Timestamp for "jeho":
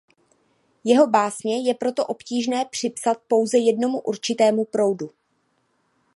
0.83-1.07